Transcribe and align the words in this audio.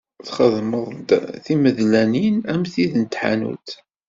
Texdem-d 0.25 1.09
timadlanin 1.43 2.37
am 2.51 2.63
tid 2.71 2.93
n 2.97 3.03
tḥanut. 3.05 3.67